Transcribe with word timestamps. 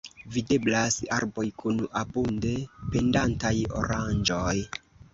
Videblas 0.35 0.97
arboj 1.17 1.45
kun 1.65 1.85
abunde 2.03 2.57
pendantaj 2.97 3.55
oranĝoj. 3.83 4.61